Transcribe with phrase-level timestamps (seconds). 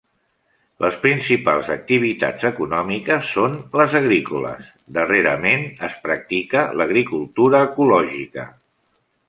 [0.85, 8.51] Les principals activitats econòmiques són les agrícoles, darrerament es practica l'agricultura ecològica.